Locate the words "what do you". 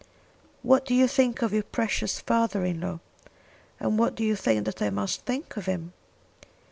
0.63-1.07, 3.99-4.35